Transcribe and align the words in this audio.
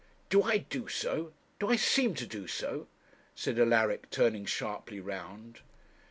'Do 0.31 0.41
I 0.41 0.57
do 0.57 0.87
so 0.87 1.31
do 1.59 1.67
I 1.67 1.75
seem 1.75 2.15
to 2.15 2.25
do 2.25 2.47
so?' 2.47 2.87
said 3.35 3.59
Alaric, 3.59 4.09
turning 4.09 4.45
sharply 4.45 4.99
round. 4.99 5.59